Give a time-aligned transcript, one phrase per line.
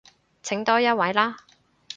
[0.41, 1.37] 請多一位啦